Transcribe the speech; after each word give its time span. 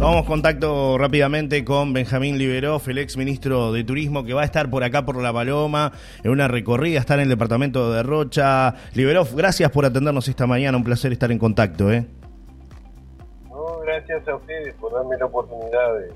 Tomamos 0.00 0.24
contacto 0.24 0.96
rápidamente 0.96 1.62
con 1.62 1.92
Benjamín 1.92 2.38
Liberoff, 2.38 2.88
el 2.88 2.96
ex 2.96 3.18
ministro 3.18 3.70
de 3.70 3.84
Turismo, 3.84 4.24
que 4.24 4.32
va 4.32 4.40
a 4.40 4.44
estar 4.46 4.70
por 4.70 4.82
acá 4.82 5.04
por 5.04 5.20
La 5.20 5.30
Paloma 5.30 5.92
en 6.24 6.30
una 6.30 6.48
recorrida, 6.48 6.98
está 6.98 7.12
en 7.16 7.20
el 7.20 7.28
departamento 7.28 7.92
de 7.92 8.02
Rocha. 8.02 8.76
Liberoff, 8.94 9.34
gracias 9.34 9.70
por 9.70 9.84
atendernos 9.84 10.26
esta 10.26 10.46
mañana, 10.46 10.78
un 10.78 10.84
placer 10.84 11.12
estar 11.12 11.30
en 11.30 11.38
contacto. 11.38 11.92
¿eh? 11.92 12.06
No, 13.50 13.80
gracias 13.80 14.26
a 14.26 14.36
ustedes 14.36 14.72
por 14.76 14.90
darme 14.94 15.18
la 15.18 15.26
oportunidad 15.26 15.98
de 15.98 16.14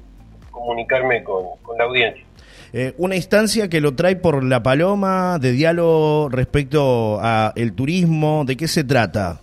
comunicarme 0.51 1.23
con, 1.23 1.45
la 1.77 1.85
audiencia. 1.85 2.25
Eh, 2.73 2.95
una 2.97 3.17
instancia 3.17 3.69
que 3.69 3.83
lo 3.83 3.95
trae 3.95 4.17
por 4.17 4.43
La 4.45 4.63
Paloma, 4.63 5.39
de 5.39 5.53
diálogo 5.53 6.31
respecto 6.31 7.21
al 7.21 7.73
turismo, 7.75 8.45
¿de 8.47 8.57
qué 8.57 8.67
se 8.67 8.83
trata? 8.83 9.43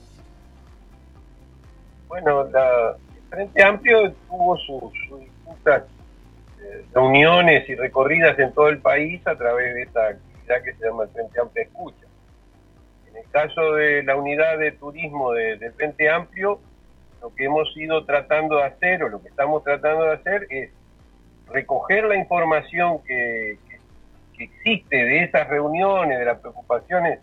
Bueno, 2.07 2.43
la, 2.45 2.97
Frente 3.31 3.63
Amplio 3.63 4.11
tuvo 4.27 4.57
sus, 4.57 4.93
eh, 5.65 6.85
reuniones 6.93 7.67
y 7.69 7.75
recorridas 7.75 8.37
en 8.37 8.53
todo 8.53 8.67
el 8.67 8.79
país 8.79 9.25
a 9.25 9.37
través 9.37 9.73
de 9.73 9.83
esta 9.83 10.07
actividad 10.09 10.63
que 10.65 10.73
se 10.73 10.85
llama 10.85 11.03
el 11.03 11.09
Frente 11.11 11.39
Amplio 11.39 11.63
Escucha. 11.63 12.05
En 13.09 13.15
el 13.15 13.29
caso 13.31 13.75
de 13.75 14.03
la 14.03 14.17
unidad 14.17 14.57
de 14.57 14.73
turismo 14.73 15.31
del 15.31 15.59
de 15.59 15.71
Frente 15.71 16.09
Amplio, 16.09 16.59
lo 17.21 17.33
que 17.33 17.45
hemos 17.45 17.75
ido 17.77 18.03
tratando 18.03 18.57
de 18.57 18.63
hacer 18.65 19.01
o 19.01 19.07
lo 19.07 19.21
que 19.21 19.29
estamos 19.29 19.63
tratando 19.63 20.03
de 20.03 20.13
hacer 20.13 20.47
es 20.49 20.69
recoger 21.47 22.03
la 22.03 22.17
información 22.17 23.01
que, 23.03 23.57
que 24.37 24.43
existe 24.43 24.97
de 24.97 25.23
esas 25.23 25.47
reuniones, 25.47 26.19
de 26.19 26.25
las 26.25 26.39
preocupaciones 26.39 27.19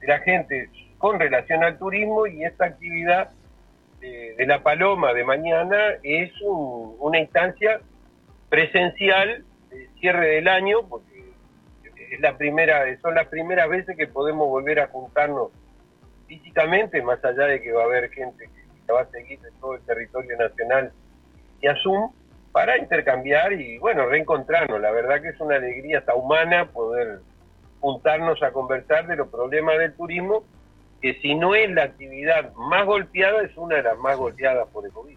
de 0.00 0.06
la 0.06 0.20
gente 0.20 0.70
con 0.96 1.20
relación 1.20 1.62
al 1.64 1.78
turismo 1.78 2.26
y 2.26 2.44
esta 2.44 2.64
actividad 2.64 3.30
de, 4.00 4.46
la 4.46 4.62
Paloma 4.62 5.12
de 5.12 5.24
mañana 5.24 5.76
es 6.02 6.32
una 6.42 7.18
instancia 7.18 7.80
presencial 8.48 9.44
de 9.70 9.88
cierre 10.00 10.28
del 10.36 10.48
año, 10.48 10.88
porque 10.88 11.24
es 12.10 12.20
la 12.20 12.36
primera, 12.36 12.84
son 13.00 13.14
las 13.14 13.28
primeras 13.28 13.68
veces 13.68 13.96
que 13.96 14.06
podemos 14.06 14.48
volver 14.48 14.80
a 14.80 14.88
juntarnos 14.88 15.50
físicamente, 16.26 17.02
más 17.02 17.24
allá 17.24 17.44
de 17.46 17.60
que 17.60 17.72
va 17.72 17.82
a 17.82 17.86
haber 17.86 18.10
gente 18.10 18.48
que 18.86 18.92
va 18.92 19.02
a 19.02 19.10
seguir 19.10 19.38
en 19.46 19.60
todo 19.60 19.74
el 19.74 19.82
territorio 19.82 20.36
nacional 20.36 20.92
y 21.60 21.66
a 21.68 21.76
Zoom, 21.76 22.10
para 22.52 22.78
intercambiar 22.78 23.52
y 23.52 23.78
bueno, 23.78 24.06
reencontrarnos. 24.06 24.80
La 24.80 24.90
verdad 24.90 25.22
que 25.22 25.28
es 25.28 25.40
una 25.40 25.56
alegría 25.56 25.98
hasta 25.98 26.14
humana 26.14 26.66
poder 26.66 27.20
juntarnos 27.80 28.42
a 28.42 28.52
conversar 28.52 29.06
de 29.06 29.16
los 29.16 29.28
problemas 29.28 29.78
del 29.78 29.94
turismo 29.94 30.44
que 31.00 31.14
si 31.20 31.34
no 31.34 31.54
es 31.54 31.70
la 31.70 31.84
actividad 31.84 32.52
más 32.54 32.86
golpeada, 32.86 33.42
es 33.42 33.56
una 33.56 33.76
de 33.76 33.82
las 33.82 33.98
más 33.98 34.16
golpeadas 34.16 34.68
por 34.68 34.84
el 34.84 34.92
COVID. 34.92 35.16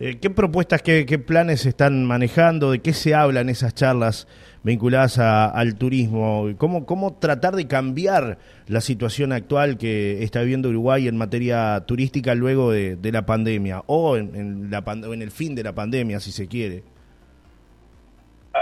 Eh, 0.00 0.18
¿Qué 0.20 0.30
propuestas, 0.30 0.80
qué, 0.80 1.04
planes 1.18 1.62
se 1.62 1.70
están 1.70 2.04
manejando? 2.04 2.70
¿De 2.70 2.78
qué 2.78 2.92
se 2.92 3.16
habla 3.16 3.40
en 3.40 3.48
esas 3.48 3.74
charlas 3.74 4.28
vinculadas 4.62 5.18
al 5.18 5.74
turismo? 5.74 6.50
¿Cómo, 6.56 6.86
¿Cómo 6.86 7.16
tratar 7.16 7.56
de 7.56 7.66
cambiar 7.66 8.38
la 8.68 8.80
situación 8.80 9.32
actual 9.32 9.76
que 9.76 10.22
está 10.22 10.40
viviendo 10.40 10.68
Uruguay 10.68 11.08
en 11.08 11.16
materia 11.16 11.82
turística 11.84 12.36
luego 12.36 12.70
de, 12.70 12.96
la 13.10 13.26
pandemia 13.26 13.82
o 13.86 14.16
en, 14.16 14.70
la, 14.70 14.84
en 14.86 15.22
el 15.22 15.32
fin 15.32 15.56
de 15.56 15.64
la 15.64 15.72
pandemia, 15.72 16.20
si 16.20 16.30
se 16.30 16.46
quiere? 16.46 16.84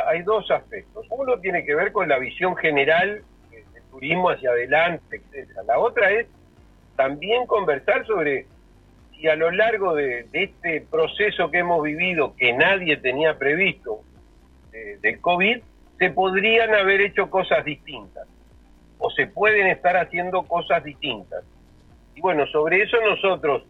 Hay 0.08 0.22
dos 0.22 0.50
aspectos. 0.50 1.04
Uno 1.10 1.38
tiene 1.40 1.66
que 1.66 1.74
ver 1.74 1.92
con 1.92 2.08
la 2.08 2.18
visión 2.18 2.56
general 2.56 3.22
turismo 3.96 4.28
hacia 4.28 4.50
adelante, 4.50 5.16
etcétera. 5.16 5.62
La 5.66 5.78
otra 5.78 6.10
es 6.10 6.26
también 6.96 7.46
conversar 7.46 8.06
sobre 8.06 8.46
si 9.12 9.26
a 9.26 9.36
lo 9.36 9.50
largo 9.50 9.94
de, 9.94 10.26
este 10.32 10.82
proceso 10.82 11.50
que 11.50 11.58
hemos 11.58 11.82
vivido, 11.82 12.34
que 12.36 12.52
nadie 12.52 12.98
tenía 12.98 13.38
previsto 13.38 14.00
del 15.00 15.18
COVID, 15.22 15.62
se 15.98 16.10
podrían 16.10 16.74
haber 16.74 17.00
hecho 17.00 17.30
cosas 17.30 17.64
distintas 17.64 18.28
o 18.98 19.10
se 19.10 19.26
pueden 19.26 19.68
estar 19.68 19.96
haciendo 19.96 20.42
cosas 20.42 20.84
distintas. 20.84 21.42
Y 22.14 22.20
bueno, 22.20 22.46
sobre 22.48 22.82
eso 22.82 22.98
nosotros, 23.00 23.62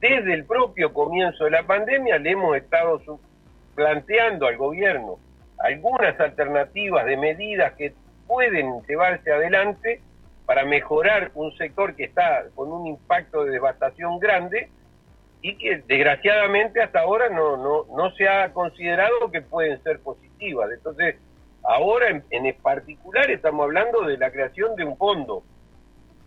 desde 0.00 0.34
el 0.34 0.44
propio 0.44 0.92
comienzo 0.92 1.44
de 1.44 1.52
la 1.52 1.62
pandemia, 1.62 2.18
le 2.18 2.32
hemos 2.32 2.56
estado 2.58 3.00
planteando 3.74 4.46
al 4.46 4.58
gobierno 4.58 5.18
algunas 5.58 6.20
alternativas 6.20 7.06
de 7.06 7.16
medidas 7.16 7.72
que 7.72 7.94
pueden 8.32 8.80
llevarse 8.88 9.30
adelante 9.30 10.00
para 10.46 10.64
mejorar 10.64 11.30
un 11.34 11.54
sector 11.58 11.94
que 11.94 12.04
está 12.04 12.44
con 12.54 12.72
un 12.72 12.86
impacto 12.86 13.44
de 13.44 13.52
devastación 13.52 14.18
grande 14.18 14.70
y 15.42 15.58
que 15.58 15.82
desgraciadamente 15.86 16.80
hasta 16.80 17.00
ahora 17.00 17.28
no, 17.28 17.58
no, 17.58 17.84
no 17.94 18.10
se 18.12 18.26
ha 18.26 18.50
considerado 18.54 19.30
que 19.30 19.42
pueden 19.42 19.82
ser 19.82 20.00
positivas. 20.00 20.70
Entonces, 20.72 21.16
ahora 21.62 22.08
en, 22.08 22.24
en 22.30 22.54
particular 22.54 23.30
estamos 23.30 23.64
hablando 23.64 24.00
de 24.06 24.16
la 24.16 24.30
creación 24.30 24.76
de 24.76 24.84
un 24.84 24.96
fondo 24.96 25.42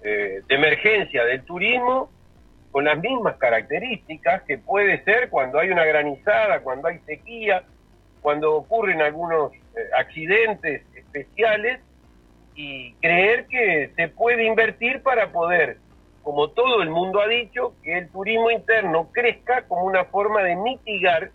eh, 0.04 0.44
de 0.48 0.56
emergencia 0.56 1.26
del 1.26 1.44
turismo 1.44 2.12
con 2.72 2.86
las 2.86 3.00
mismas 3.00 3.38
características 3.38 4.44
que 4.44 4.60
puede 4.60 5.04
ser 5.06 5.30
cuando 5.30 5.58
hay 5.58 5.72
una 5.72 5.86
granizada, 5.86 6.60
cuando 6.60 6.88
hay 6.88 7.00
sequía, 7.00 7.64
cuando 8.22 8.54
ocurren 8.54 9.02
algunos 9.02 9.54
eh, 9.54 9.60
accidentes 9.98 10.84
especiales 10.94 11.80
y 12.56 12.94
creer 12.96 13.48
que 13.48 13.92
se 13.96 14.08
puede 14.08 14.46
invertir 14.46 15.02
para 15.04 15.32
poder, 15.32 15.78
como 16.24 16.50
todo 16.50 16.82
el 16.82 16.90
mundo 16.90 17.22
ha 17.22 17.28
dicho, 17.28 17.74
que 17.84 17.98
el 17.98 18.10
turismo 18.10 18.50
interno 18.50 19.10
crezca 19.12 19.68
como 19.68 19.84
una 19.84 20.06
forma 20.06 20.42
de 20.42 20.56
mitigar 20.56 21.32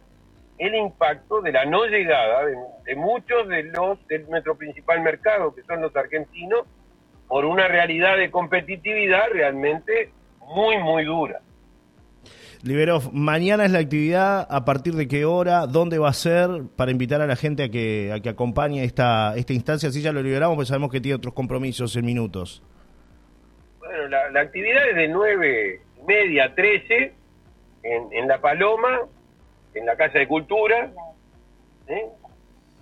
el 0.59 0.75
impacto 0.75 1.41
de 1.41 1.53
la 1.53 1.65
no 1.65 1.87
llegada 1.87 2.45
de, 2.45 2.97
muchos 2.97 3.49
de 3.49 3.63
los 3.65 4.07
de 4.09 4.21
nuestro 4.21 4.57
principal 4.57 5.01
mercado, 5.01 5.55
que 5.55 5.63
son 5.63 5.81
los 5.81 5.95
argentinos, 5.97 6.67
por 7.29 7.45
una 7.45 7.69
realidad 7.69 8.17
de 8.17 8.31
competitividad 8.31 9.29
realmente 9.33 10.11
muy, 10.41 10.79
muy 10.79 11.05
dura. 11.05 11.41
Liberov, 12.63 13.11
mañana 13.13 13.65
es 13.65 13.71
la 13.71 13.79
actividad, 13.79 14.47
¿a 14.51 14.65
partir 14.67 14.93
de 14.93 15.09
qué 15.09 15.25
hora? 15.25 15.67
¿Dónde 15.67 15.99
va 15.99 16.11
a 16.11 16.13
ser? 16.13 16.49
Para 16.77 16.91
invitar 16.91 17.23
a 17.23 17.27
la 17.27 17.37
gente 17.37 17.65
a 17.65 17.69
que, 17.71 18.13
a 18.13 18.21
que 18.21 18.29
acompañe 18.29 18.85
esta, 18.85 19.35
esta 19.37 19.55
instancia, 19.55 19.89
así 19.89 20.03
ya 20.03 20.13
lo 20.13 20.23
liberamos, 20.23 20.57
pues 20.57 20.69
sabemos 20.69 20.91
que 20.91 21.01
tiene 21.01 21.17
otros 21.17 21.33
compromisos 21.33 21.97
en 21.97 22.05
minutos. 22.05 22.63
Bueno, 23.79 24.09
la, 24.09 24.41
actividad 24.41 24.91
es 24.91 24.97
de 24.97 25.09
nueve 25.09 25.81
y 26.03 26.07
media 26.07 26.45
a 26.47 26.55
13 26.55 27.15
en, 27.83 28.13
en 28.13 28.29
La 28.29 28.43
Paloma, 28.43 29.01
en 29.75 29.87
la 29.87 29.97
Casa 29.97 30.19
de 30.19 30.29
Cultura, 30.29 30.93
¿eh? 31.87 32.09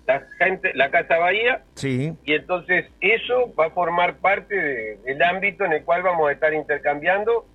la, 0.08 0.22
gente, 0.38 0.72
la 0.74 0.90
Casa 0.90 1.18
Bahía, 1.18 1.62
sí. 1.74 2.14
y 2.24 2.32
entonces 2.32 2.86
eso 3.00 3.54
va 3.54 3.66
a 3.66 3.70
formar 3.70 4.16
parte 4.16 4.98
del 5.04 5.22
ámbito 5.22 5.64
en 5.64 5.74
el 5.74 5.84
cual 5.84 6.02
vamos 6.02 6.28
a 6.28 6.32
estar 6.32 6.52
intercambiando 6.52 7.46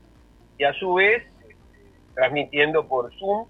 y 0.57 0.63
a 0.63 0.71
su 0.73 0.93
vez 0.93 1.23
transmitiendo 2.13 2.87
por 2.87 3.13
Zoom, 3.15 3.47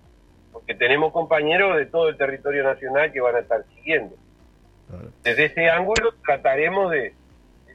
porque 0.52 0.76
tenemos 0.76 1.12
compañeros 1.12 1.78
de 1.78 1.86
todo 1.86 2.10
el 2.10 2.18
territorio 2.18 2.64
nacional 2.64 3.12
que 3.12 3.22
van 3.22 3.36
a 3.36 3.40
estar 3.40 3.64
siguiendo. 3.76 4.16
Desde 5.24 5.46
ese 5.46 5.70
ángulo 5.70 6.14
trataremos 6.24 6.92
de, 6.92 7.14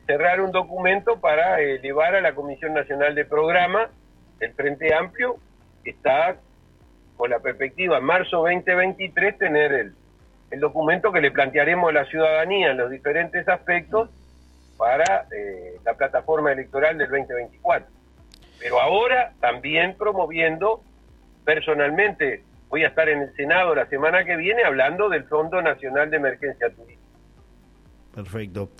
cerrar 0.09 0.41
un 0.41 0.53
documento 0.53 1.21
para 1.21 1.61
elevar 1.61 2.15
a 2.15 2.23
la 2.23 2.35
Comisión 2.35 2.73
Nacional 2.73 3.15
de 3.15 3.27
Programa 3.27 3.91
el 4.41 4.55
Frente 4.55 4.95
Amplio, 4.95 5.37
que 5.85 5.91
está 5.91 6.37
con 7.17 7.29
la 7.29 7.41
perspectiva 7.41 8.01
marzo 8.01 8.39
2023 8.39 9.37
tener 9.37 9.73
el, 9.73 9.95
el 10.51 10.61
documento 10.61 11.13
que 11.13 11.21
le 11.21 11.31
plantearemos 11.31 11.91
a 11.91 11.93
la 11.93 12.05
ciudadanía 12.07 12.71
en 12.71 12.79
los 12.79 12.91
diferentes 12.91 13.47
aspectos 13.49 14.09
para 14.79 15.27
eh, 15.31 15.77
la 15.85 15.93
plataforma 15.95 16.53
electoral 16.53 16.97
del 16.97 17.11
2024 17.11 17.98
pero 18.59 18.81
ahora 18.81 19.33
también 19.41 19.97
promoviendo 19.97 20.83
personalmente, 21.45 22.43
voy 22.69 22.85
a 22.85 22.89
estar 22.89 23.09
en 23.09 23.23
el 23.23 23.35
Senado 23.35 23.75
la 23.75 23.87
semana 23.87 24.25
que 24.25 24.37
viene 24.37 24.65
hablando 24.65 25.09
del 25.09 25.25
Fondo 25.25 25.63
Nacional 25.63 26.11
de 26.11 26.17
Emergencia 26.17 26.69
Turística. 26.71 27.09
Perfecto. 28.15 28.71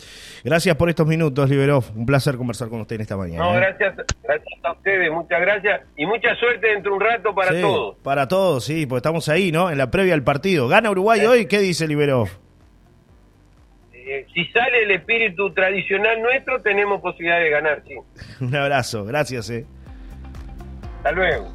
Gracias 0.43 0.75
por 0.77 0.89
estos 0.89 1.07
minutos, 1.07 1.49
Liberov. 1.49 1.85
Un 1.95 2.05
placer 2.05 2.37
conversar 2.37 2.69
con 2.69 2.81
usted 2.81 2.97
en 2.97 3.03
esta 3.03 3.17
mañana. 3.17 3.45
No, 3.45 3.55
¿eh? 3.55 3.61
gracias, 3.61 3.95
gracias 4.23 4.65
a 4.65 4.73
ustedes, 4.73 5.13
muchas 5.13 5.41
gracias 5.41 5.83
y 5.97 6.07
mucha 6.07 6.35
suerte 6.35 6.67
dentro 6.67 6.91
de 6.91 6.97
un 6.97 7.01
rato 7.01 7.35
para 7.35 7.61
todos. 7.61 7.97
Para 8.03 8.27
todos, 8.27 8.65
sí, 8.65 8.85
porque 8.87 8.99
estamos 8.99 9.29
ahí, 9.29 9.53
¿no? 9.53 9.71
En 9.71 9.79
la 9.79 9.91
previa 9.91 10.15
al 10.15 10.25
partido. 10.25 10.67
¿Gana 10.67 10.91
Uruguay 10.91 11.25
hoy? 11.25 11.47
¿Qué 11.47 11.61
dice 11.61 11.87
Liberov? 11.87 12.48
Eh, 14.11 14.27
si 14.33 14.47
sale 14.47 14.85
el 14.85 14.91
espíritu 14.91 15.53
tradicional 15.53 16.23
nuestro, 16.23 16.63
tenemos 16.63 17.03
posibilidad 17.03 17.41
de 17.41 17.51
ganar, 17.51 17.83
sí. 17.87 17.95
un 18.41 18.55
abrazo, 18.57 19.05
gracias, 19.05 19.51
eh. 19.51 19.67
Hasta 20.97 21.13
luego. 21.13 21.53